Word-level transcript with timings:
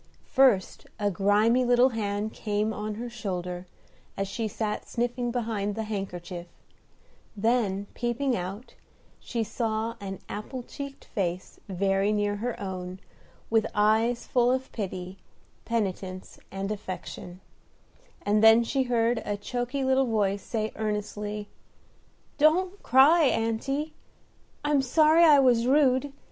First 0.31 0.87
a 0.99 1.11
grimy 1.11 1.63
little 1.63 1.89
hand 1.89 2.33
came 2.33 2.73
on 2.73 2.95
her 2.95 3.07
shoulder, 3.07 3.67
as 4.17 4.27
she 4.27 4.47
sat 4.47 4.87
sniffing 4.89 5.29
behind 5.29 5.75
the 5.75 5.83
handkerchief; 5.83 6.47
then, 7.37 7.85
peeping 7.93 8.35
out, 8.35 8.73
she 9.19 9.43
saw 9.43 9.93
an 10.01 10.17
apple 10.27 10.63
cheeked 10.63 11.05
face 11.05 11.59
very 11.69 12.11
near 12.11 12.37
her 12.37 12.59
own, 12.59 12.99
with 13.51 13.67
eyes 13.75 14.25
full 14.25 14.51
of 14.51 14.71
pity, 14.71 15.19
penitence, 15.65 16.39
and 16.49 16.71
affection; 16.71 17.39
and 18.23 18.43
then 18.43 18.63
she 18.63 18.81
heard 18.89 19.21
a 19.23 19.37
choky 19.37 19.83
little 19.83 20.07
voice 20.07 20.41
say 20.41 20.71
earnestly, 20.77 21.47
"Don't 22.39 22.81
cry, 22.81 23.25
aunty; 23.25 23.93
I'm 24.65 24.81
sorry 24.81 25.23
I 25.23 25.37
was 25.37 25.67
rude. 25.67 26.11